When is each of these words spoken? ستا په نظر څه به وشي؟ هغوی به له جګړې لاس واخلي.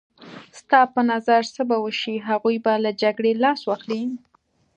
ستا 0.59 0.79
په 0.93 1.01
نظر 1.11 1.41
څه 1.55 1.61
به 1.69 1.77
وشي؟ 1.85 2.15
هغوی 2.29 2.57
به 2.65 2.73
له 2.83 2.91
جګړې 3.01 3.31
لاس 3.43 3.61
واخلي. 3.65 4.03